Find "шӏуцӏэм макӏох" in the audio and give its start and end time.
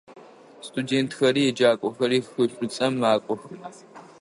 2.51-3.41